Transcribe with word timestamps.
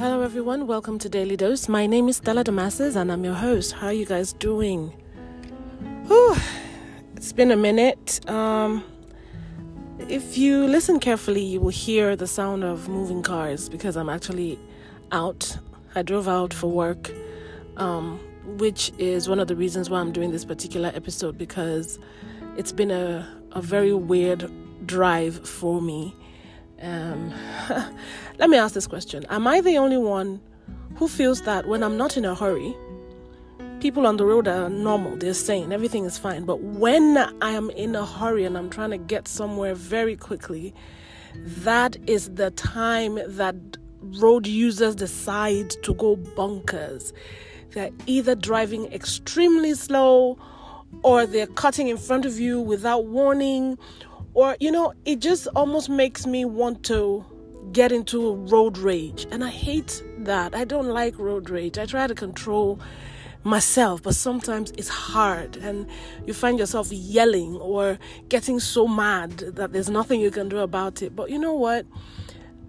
Hello, 0.00 0.22
everyone. 0.22 0.66
Welcome 0.66 0.98
to 1.00 1.10
Daily 1.10 1.36
Dose. 1.36 1.68
My 1.68 1.86
name 1.86 2.08
is 2.08 2.16
Stella 2.16 2.42
Damasis, 2.42 2.96
and 2.96 3.12
I'm 3.12 3.22
your 3.22 3.34
host. 3.34 3.72
How 3.72 3.88
are 3.88 3.92
you 3.92 4.06
guys 4.06 4.32
doing? 4.32 4.88
Whew, 6.06 6.36
it's 7.14 7.34
been 7.34 7.50
a 7.50 7.56
minute. 7.56 8.26
Um, 8.26 8.82
if 9.98 10.38
you 10.38 10.66
listen 10.66 11.00
carefully, 11.00 11.42
you 11.42 11.60
will 11.60 11.68
hear 11.68 12.16
the 12.16 12.26
sound 12.26 12.64
of 12.64 12.88
moving 12.88 13.22
cars 13.22 13.68
because 13.68 13.94
I'm 13.94 14.08
actually 14.08 14.58
out. 15.12 15.58
I 15.94 16.00
drove 16.00 16.28
out 16.28 16.54
for 16.54 16.68
work, 16.68 17.10
um, 17.76 18.18
which 18.56 18.92
is 18.96 19.28
one 19.28 19.38
of 19.38 19.48
the 19.48 19.54
reasons 19.54 19.90
why 19.90 20.00
I'm 20.00 20.12
doing 20.12 20.30
this 20.30 20.46
particular 20.46 20.90
episode 20.94 21.36
because 21.36 21.98
it's 22.56 22.72
been 22.72 22.90
a, 22.90 23.28
a 23.52 23.60
very 23.60 23.92
weird 23.92 24.50
drive 24.86 25.46
for 25.46 25.82
me. 25.82 26.16
Um, 26.80 27.32
let 28.38 28.48
me 28.48 28.56
ask 28.56 28.74
this 28.74 28.86
question 28.86 29.24
Am 29.28 29.46
I 29.46 29.60
the 29.60 29.78
only 29.78 29.98
one 29.98 30.40
who 30.96 31.08
feels 31.08 31.42
that 31.42 31.66
when 31.66 31.82
I'm 31.82 31.96
not 31.96 32.16
in 32.16 32.24
a 32.24 32.34
hurry, 32.34 32.74
people 33.80 34.06
on 34.06 34.16
the 34.16 34.26
road 34.26 34.46
are 34.48 34.68
normal, 34.68 35.16
they're 35.16 35.34
sane, 35.34 35.72
everything 35.72 36.04
is 36.04 36.18
fine. 36.18 36.44
But 36.44 36.60
when 36.60 37.16
I 37.40 37.50
am 37.50 37.70
in 37.70 37.96
a 37.96 38.04
hurry 38.04 38.44
and 38.44 38.56
I'm 38.56 38.70
trying 38.70 38.90
to 38.90 38.98
get 38.98 39.26
somewhere 39.28 39.74
very 39.74 40.16
quickly, 40.16 40.74
that 41.34 41.96
is 42.06 42.30
the 42.34 42.50
time 42.52 43.18
that 43.26 43.56
road 44.00 44.46
users 44.46 44.94
decide 44.94 45.70
to 45.82 45.94
go 45.94 46.16
bonkers. 46.16 47.12
They're 47.70 47.90
either 48.06 48.34
driving 48.34 48.92
extremely 48.92 49.74
slow 49.74 50.38
or 51.02 51.24
they're 51.24 51.46
cutting 51.46 51.88
in 51.88 51.96
front 51.96 52.26
of 52.26 52.38
you 52.40 52.60
without 52.60 53.06
warning 53.06 53.78
or 54.34 54.56
you 54.60 54.70
know 54.70 54.92
it 55.04 55.20
just 55.20 55.46
almost 55.54 55.88
makes 55.88 56.26
me 56.26 56.44
want 56.44 56.84
to 56.84 57.24
get 57.72 57.92
into 57.92 58.34
road 58.34 58.78
rage. 58.78 59.26
And 59.30 59.44
i 59.44 59.48
hate 59.48 60.02
that. 60.18 60.54
I 60.54 60.64
don't 60.64 60.88
like 60.88 61.18
road 61.18 61.50
rage. 61.50 61.78
I 61.78 61.86
try 61.86 62.06
to 62.06 62.14
control 62.14 62.80
myself 63.42 64.02
but 64.02 64.14
sometimes 64.14 64.72
it's 64.76 64.88
hard. 64.88 65.56
And 65.56 65.86
you 66.26 66.34
find 66.34 66.58
yourself 66.58 66.92
yelling 66.92 67.56
or 67.56 67.98
getting 68.28 68.60
so 68.60 68.86
mad 68.86 69.38
that 69.38 69.72
there's 69.72 69.90
nothing 69.90 70.20
you 70.20 70.30
can 70.30 70.48
do 70.48 70.58
about 70.58 71.02
it. 71.02 71.14
But 71.14 71.30
you 71.30 71.38
know 71.38 71.54
what? 71.54 71.86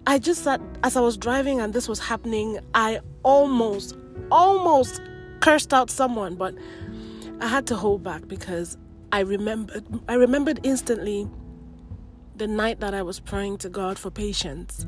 I 0.06 0.18
just 0.18 0.42
thought 0.42 0.60
as 0.82 0.96
i 0.96 1.00
was 1.00 1.16
driving 1.16 1.60
and 1.60 1.72
this 1.72 1.88
was 1.88 2.00
happening 2.00 2.58
i 2.74 2.98
almost 3.22 3.96
almost 4.32 5.00
cursed 5.40 5.72
out 5.72 5.90
someone 5.90 6.34
but 6.34 6.54
i 7.40 7.46
had 7.46 7.68
to 7.68 7.76
hold 7.76 8.02
back 8.02 8.26
because 8.26 8.76
i 9.12 9.20
remembered 9.20 9.84
i 10.08 10.14
remembered 10.14 10.58
instantly 10.64 11.28
the 12.42 12.48
night 12.48 12.80
that 12.80 12.92
I 12.92 13.02
was 13.02 13.20
praying 13.20 13.58
to 13.58 13.68
God 13.68 13.96
for 13.96 14.10
patience. 14.10 14.84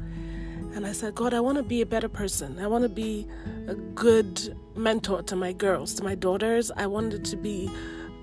And 0.75 0.85
I 0.85 0.91
said, 0.91 1.15
God, 1.15 1.33
I 1.33 1.39
want 1.39 1.57
to 1.57 1.63
be 1.63 1.83
a 1.83 1.87
better 1.87 2.09
person. 2.09 2.59
I 2.59 2.67
want 2.67 2.83
to 2.83 2.89
be 2.89 3.29
a 3.69 3.77
good 3.77 4.57
mentor 4.75 5.23
to 5.23 5.37
my 5.37 5.53
girls, 5.53 5.95
to 5.95 6.03
my 6.03 6.17
daughters. 6.17 6.73
I 6.77 6.89
wanted 6.89 7.25
to 7.27 7.37
be, 7.37 7.71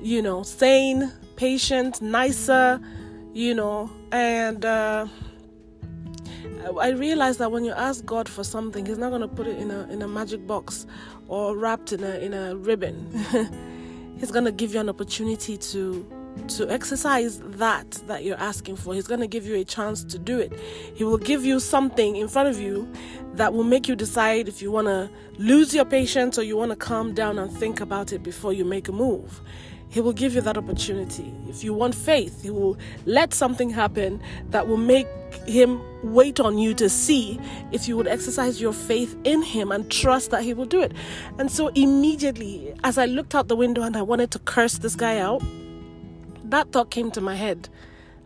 you 0.02 0.22
know, 0.22 0.44
sane, 0.44 1.14
patient, 1.38 2.02
nicer, 2.02 2.82
you 3.32 3.56
know, 3.56 3.90
and 4.12 4.66
uh, 4.66 5.08
I 6.78 6.90
realized 6.90 7.40
that 7.40 7.54
when 7.54 7.64
you 7.64 7.72
ask 7.72 8.04
God 8.04 8.28
for 8.28 8.44
something, 8.44 8.86
He's 8.86 8.98
not 8.98 9.12
going 9.12 9.22
to 9.22 9.30
put 9.30 9.48
it 9.48 9.58
in 9.60 9.72
a 9.72 9.88
in 9.88 10.02
a 10.02 10.10
magic 10.10 10.46
box 10.46 10.86
or 11.30 11.56
wrapped 11.56 11.94
in 11.94 12.04
a 12.04 12.20
in 12.20 12.34
a 12.34 12.58
ribbon. 12.58 12.98
He's 14.20 14.30
going 14.30 14.44
to 14.44 14.52
give 14.52 14.74
you 14.74 14.82
an 14.82 14.90
opportunity 14.90 15.56
to 15.56 16.21
to 16.48 16.70
exercise 16.70 17.40
that 17.40 17.92
that 18.08 18.24
you're 18.24 18.40
asking 18.40 18.76
for. 18.76 18.94
He's 18.94 19.08
going 19.08 19.20
to 19.20 19.28
give 19.28 19.46
you 19.46 19.56
a 19.56 19.64
chance 19.64 20.04
to 20.06 20.18
do 20.18 20.40
it. 20.40 20.54
He 20.96 21.04
will 21.04 21.18
give 21.18 21.46
you 21.46 21.60
something 21.60 22.16
in 22.16 22.28
front 22.28 22.50
of 22.50 22.60
you 22.60 22.92
that 23.34 23.54
will 23.54 23.64
make 23.64 23.88
you 23.88 23.96
decide 23.96 24.48
if 24.48 24.62
you 24.62 24.72
want 24.72 24.88
to 24.88 25.10
lose 25.38 25.74
your 25.74 25.86
patience 25.86 26.38
or 26.38 26.44
you 26.44 26.58
want 26.58 26.72
to 26.72 26.76
calm 26.76 27.14
down 27.14 27.40
and 27.40 27.52
think 27.52 27.80
about 27.80 28.12
it 28.12 28.24
before 28.24 28.54
you 28.54 28.66
make 28.66 28.88
a 28.88 28.92
move. 28.92 29.42
He 29.92 30.00
will 30.00 30.14
give 30.14 30.34
you 30.34 30.42
that 30.42 30.58
opportunity. 30.58 31.34
If 31.50 31.66
you 31.66 31.74
want 31.74 31.94
faith, 31.96 32.44
He 32.44 32.50
will 32.50 32.78
let 33.06 33.34
something 33.34 33.70
happen 33.70 34.22
that 34.50 34.68
will 34.68 34.78
make 34.78 35.08
Him 35.46 35.82
wait 36.02 36.40
on 36.40 36.58
you 36.58 36.74
to 36.76 36.90
see 36.90 37.38
if 37.74 37.90
you 37.90 37.98
would 37.98 38.08
exercise 38.08 38.62
your 38.62 38.72
faith 38.72 39.18
in 39.26 39.42
Him 39.42 39.70
and 39.70 39.92
trust 39.92 40.32
that 40.32 40.44
He 40.44 40.54
will 40.54 40.66
do 40.66 40.82
it. 40.82 40.94
And 41.38 41.52
so, 41.52 41.68
immediately, 41.70 42.74
as 42.86 42.98
I 42.98 43.06
looked 43.06 43.36
out 43.36 43.50
the 43.50 43.56
window 43.58 43.82
and 43.82 43.98
I 43.98 44.02
wanted 44.02 44.32
to 44.32 44.40
curse 44.40 44.78
this 44.78 44.96
guy 44.96 45.20
out, 45.20 45.44
that 46.52 46.72
thought 46.72 46.92
came 46.92 47.12
to 47.12 47.22
my 47.22 47.36
head 47.36 47.68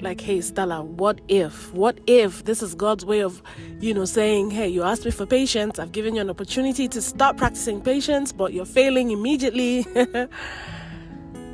like 0.01 0.19
hey 0.19 0.41
stella 0.41 0.83
what 0.83 1.21
if? 1.29 1.73
What 1.73 1.99
if 2.05 2.43
this 2.43 2.61
is 2.61 2.75
god's 2.75 3.05
way 3.05 3.21
of 3.21 3.41
you 3.79 3.93
know 3.93 4.05
saying 4.05 4.51
hey 4.51 4.67
you 4.67 4.83
asked 4.83 5.05
me 5.05 5.11
for 5.11 5.25
patience 5.25 5.79
i've 5.79 5.93
given 5.93 6.15
you 6.15 6.21
an 6.21 6.29
opportunity 6.29 6.87
to 6.89 7.01
start 7.01 7.37
practicing 7.37 7.81
patience 7.81 8.31
but 8.31 8.53
you're 8.53 8.65
failing 8.65 9.11
immediately. 9.11 9.85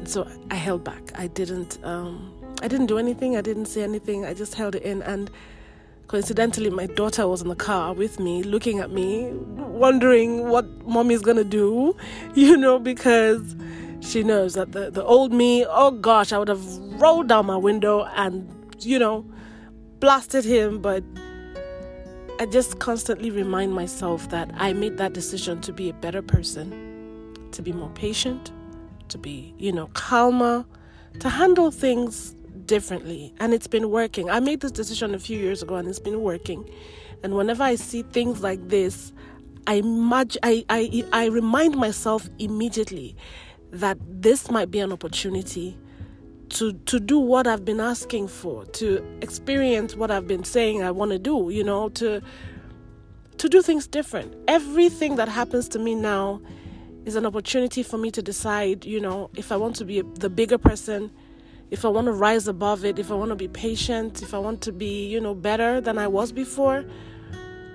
So 0.04 0.28
i 0.50 0.56
held 0.56 0.84
back. 0.84 1.12
I 1.16 1.28
didn't 1.28 1.78
um 1.84 2.34
i 2.64 2.68
didn't 2.68 2.88
do 2.88 2.98
anything. 2.98 3.38
I 3.38 3.42
didn't 3.42 3.68
say 3.68 3.84
anything. 3.84 4.26
I 4.26 4.34
just 4.34 4.56
held 4.56 4.76
it 4.76 4.82
in. 4.84 5.04
And 5.04 5.30
coincidentally 6.08 6.70
my 6.70 6.88
daughter 6.88 7.28
was 7.28 7.42
in 7.42 7.48
the 7.48 7.56
car 7.56 7.94
with 7.94 8.20
me 8.20 8.44
looking 8.44 8.80
at 8.80 8.92
me 8.92 9.30
wondering 9.58 10.50
what 10.50 10.66
mommy's 10.86 11.22
gonna 11.22 11.44
do 11.44 11.96
you 12.36 12.58
know 12.58 12.78
because 12.80 13.56
she 14.02 14.24
knows 14.24 14.56
that 14.56 14.72
the, 14.72 14.92
the 14.92 15.04
old 15.04 15.32
me, 15.32 15.66
oh 15.66 15.92
gosh, 15.92 16.34
I 16.34 16.40
would 16.40 16.48
have 16.48 16.66
rolled 17.00 17.28
down 17.28 17.46
my 17.46 17.56
window 17.56 18.04
and, 18.16 18.50
you 18.80 19.00
know, 19.00 19.26
blasted 20.00 20.44
him. 20.44 20.82
But 20.82 21.04
I 22.40 22.48
just 22.48 22.80
constantly 22.80 23.30
remind 23.30 23.74
myself 23.74 24.30
that 24.30 24.52
I 24.56 24.74
made 24.74 24.98
that 24.98 25.14
decision 25.14 25.62
to 25.62 25.72
be 25.72 25.90
a 25.90 25.94
better 25.94 26.22
person, 26.22 27.38
to 27.52 27.62
be 27.62 27.72
more 27.72 27.92
patient, 27.92 28.52
to 29.10 29.18
be, 29.18 29.54
you 29.58 29.72
know, 29.72 29.88
calmer, 29.94 30.66
to 31.20 31.30
handle 31.30 31.70
things 31.70 32.36
differently. 32.66 33.34
And 33.40 33.54
it's 33.54 33.68
been 33.68 33.92
working. 33.92 34.30
I 34.30 34.40
made 34.40 34.62
this 34.62 34.72
decision 34.72 35.14
a 35.14 35.20
few 35.20 35.38
years 35.38 35.62
ago 35.62 35.76
and 35.76 35.88
it's 35.88 36.00
been 36.00 36.22
working. 36.22 36.68
And 37.24 37.36
whenever 37.36 37.64
I 37.64 37.76
see 37.76 38.02
things 38.02 38.42
like 38.42 38.70
this, 38.70 39.14
I, 39.68 39.82
imag- 39.82 40.38
I, 40.42 40.66
I, 40.70 41.04
I 41.14 41.26
remind 41.28 41.76
myself 41.76 42.28
immediately 42.40 43.16
that 43.72 43.98
this 44.08 44.50
might 44.50 44.70
be 44.72 44.80
an 44.80 44.92
opportunity 44.92 45.78
to 46.50 46.74
to 46.74 47.00
do 47.00 47.18
what 47.18 47.48
I've 47.48 47.66
been 47.66 47.80
asking 47.80 48.28
for, 48.28 48.66
to 48.66 49.04
experience 49.22 49.96
what 49.96 50.12
I've 50.12 50.28
been 50.28 50.44
saying 50.44 50.84
I 50.84 50.92
want 50.92 51.12
to 51.12 51.20
do, 51.20 51.50
you 51.50 51.64
know, 51.64 51.90
to 51.90 52.22
to 53.38 53.50
do 53.50 53.62
things 53.62 53.88
different. 53.88 54.36
Everything 54.48 55.16
that 55.16 55.28
happens 55.28 55.68
to 55.70 55.80
me 55.80 55.96
now 55.96 56.42
is 57.06 57.16
an 57.16 57.26
opportunity 57.26 57.82
for 57.82 57.98
me 57.98 58.12
to 58.12 58.22
decide, 58.22 58.86
you 58.86 59.00
know, 59.00 59.30
if 59.36 59.52
I 59.52 59.58
want 59.58 59.76
to 59.78 59.86
be 59.86 60.02
the 60.02 60.30
bigger 60.30 60.58
person, 60.58 61.10
if 61.72 61.86
I 61.86 61.88
want 61.88 62.06
to 62.06 62.12
rise 62.12 62.48
above 62.48 62.86
it, 62.86 63.00
if 63.00 63.10
I 63.12 63.16
want 63.16 63.30
to 63.30 63.36
be 63.36 63.48
patient, 63.48 64.22
if 64.22 64.34
I 64.34 64.38
want 64.38 64.62
to 64.62 64.72
be, 64.72 65.08
you 65.08 65.20
know, 65.20 65.34
better 65.34 65.82
than 65.82 65.98
I 65.98 66.08
was 66.08 66.32
before. 66.32 66.86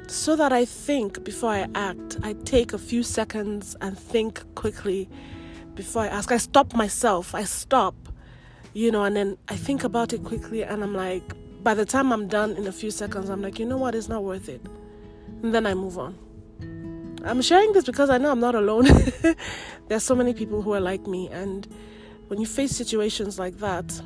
So 0.07 0.37
that 0.37 0.53
I 0.53 0.65
think 0.65 1.25
before 1.25 1.51
I 1.51 1.67
act, 1.75 2.19
I 2.23 2.35
take 2.45 2.73
a 2.73 2.79
few 2.79 3.03
seconds 3.03 3.75
and 3.81 3.99
think 3.99 4.45
quickly 4.55 5.09
before 5.77 6.03
I 6.03 6.09
ask. 6.09 6.33
I 6.33 6.39
stop 6.39 6.75
myself. 6.75 7.35
I 7.35 7.45
stop, 7.45 7.95
you 8.73 8.91
know, 8.91 9.05
and 9.05 9.15
then 9.15 9.39
I 9.49 9.57
think 9.57 9.85
about 9.85 10.13
it 10.13 10.25
quickly 10.25 10.65
and 10.65 10.83
I'm 10.83 10.95
like, 10.95 11.35
by 11.63 11.75
the 11.75 11.85
time 11.85 12.13
I'm 12.13 12.29
done 12.29 12.53
in 12.53 12.67
a 12.67 12.73
few 12.73 12.91
seconds, 12.91 13.29
I'm 13.29 13.43
like, 13.43 13.59
you 13.59 13.67
know 13.67 13.77
what, 13.77 13.95
it's 13.95 14.09
not 14.09 14.25
worth 14.25 14.49
it. 14.49 14.61
And 15.43 15.55
then 15.55 15.67
I 15.67 15.75
move 15.75 15.99
on. 15.99 16.17
I'm 17.25 17.43
sharing 17.43 17.73
this 17.73 17.85
because 17.85 18.09
I 18.09 18.19
know 18.19 18.31
I'm 18.31 18.39
not 18.39 18.55
alone. 18.55 18.87
There's 19.89 20.05
so 20.05 20.15
many 20.15 20.33
people 20.33 20.63
who 20.63 20.73
are 20.75 20.81
like 20.81 21.09
me, 21.09 21.29
and 21.31 21.67
when 22.29 22.41
you 22.41 22.47
face 22.47 22.71
situations 22.71 23.37
like 23.37 23.59
that, 23.59 24.01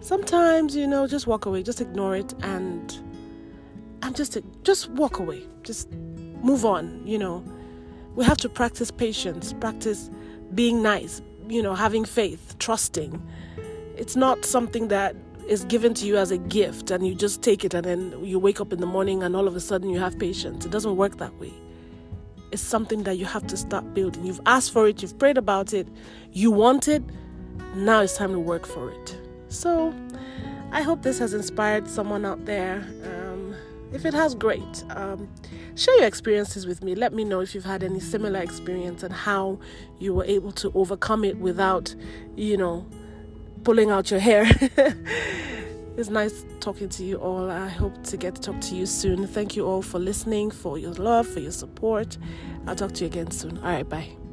sometimes 0.00 0.74
you 0.74 0.86
know, 0.86 1.06
just 1.06 1.26
walk 1.26 1.44
away, 1.44 1.62
just 1.62 1.82
ignore 1.82 2.16
it, 2.16 2.34
and 2.42 2.98
and 4.02 4.16
just 4.16 4.38
just 4.62 4.88
walk 4.92 5.18
away, 5.18 5.42
just 5.62 5.92
move 5.92 6.64
on. 6.64 7.06
You 7.06 7.18
know, 7.18 7.44
we 8.14 8.24
have 8.24 8.38
to 8.38 8.48
practice 8.48 8.90
patience, 8.90 9.52
practice 9.52 10.08
being 10.54 10.82
nice, 10.82 11.22
you 11.48 11.62
know, 11.62 11.74
having 11.74 12.04
faith, 12.04 12.56
trusting. 12.58 13.22
It's 13.96 14.16
not 14.16 14.44
something 14.44 14.88
that 14.88 15.16
is 15.48 15.64
given 15.64 15.94
to 15.94 16.06
you 16.06 16.16
as 16.16 16.30
a 16.30 16.38
gift 16.38 16.90
and 16.90 17.06
you 17.06 17.14
just 17.14 17.42
take 17.42 17.64
it 17.64 17.72
and 17.72 17.84
then 17.84 18.24
you 18.24 18.38
wake 18.38 18.60
up 18.60 18.72
in 18.72 18.80
the 18.80 18.86
morning 18.86 19.22
and 19.22 19.34
all 19.34 19.48
of 19.48 19.56
a 19.56 19.60
sudden 19.60 19.88
you 19.88 19.98
have 19.98 20.18
patience. 20.18 20.66
It 20.66 20.70
doesn't 20.70 20.96
work 20.96 21.16
that 21.18 21.34
way. 21.36 21.52
It's 22.52 22.62
something 22.62 23.02
that 23.04 23.16
you 23.16 23.24
have 23.24 23.46
to 23.48 23.56
start 23.56 23.94
building. 23.94 24.24
You've 24.24 24.40
asked 24.46 24.72
for 24.72 24.86
it, 24.86 25.02
you've 25.02 25.18
prayed 25.18 25.38
about 25.38 25.72
it, 25.72 25.88
you 26.32 26.50
want 26.50 26.88
it, 26.88 27.02
now 27.74 28.00
it's 28.00 28.16
time 28.16 28.32
to 28.32 28.40
work 28.40 28.66
for 28.66 28.90
it. 28.90 29.18
So, 29.48 29.94
I 30.70 30.82
hope 30.82 31.02
this 31.02 31.18
has 31.18 31.32
inspired 31.32 31.88
someone 31.88 32.26
out 32.26 32.44
there. 32.44 32.86
Um, 33.04 33.17
if 33.92 34.04
it 34.04 34.14
has, 34.14 34.34
great. 34.34 34.84
Um, 34.90 35.28
share 35.74 35.96
your 35.96 36.06
experiences 36.06 36.66
with 36.66 36.82
me. 36.82 36.94
Let 36.94 37.12
me 37.12 37.24
know 37.24 37.40
if 37.40 37.54
you've 37.54 37.64
had 37.64 37.82
any 37.82 38.00
similar 38.00 38.40
experience 38.40 39.02
and 39.02 39.12
how 39.12 39.58
you 39.98 40.14
were 40.14 40.24
able 40.24 40.52
to 40.52 40.72
overcome 40.74 41.24
it 41.24 41.38
without, 41.38 41.94
you 42.36 42.56
know, 42.56 42.86
pulling 43.64 43.90
out 43.90 44.10
your 44.10 44.20
hair. 44.20 44.46
It's 45.98 46.10
nice 46.10 46.44
talking 46.60 46.88
to 46.90 47.04
you 47.04 47.16
all. 47.16 47.50
I 47.50 47.66
hope 47.66 48.04
to 48.04 48.16
get 48.16 48.36
to 48.36 48.40
talk 48.40 48.60
to 48.60 48.76
you 48.76 48.86
soon. 48.86 49.26
Thank 49.26 49.56
you 49.56 49.66
all 49.66 49.82
for 49.82 49.98
listening, 49.98 50.52
for 50.52 50.78
your 50.78 50.92
love, 50.92 51.26
for 51.26 51.40
your 51.40 51.50
support. 51.50 52.16
I'll 52.68 52.76
talk 52.76 52.92
to 52.92 53.00
you 53.00 53.06
again 53.08 53.32
soon. 53.32 53.58
All 53.58 53.64
right, 53.64 53.88
bye. 53.88 54.27